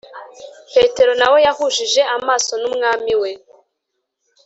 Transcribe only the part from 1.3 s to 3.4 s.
yahujije amaso n’umwami we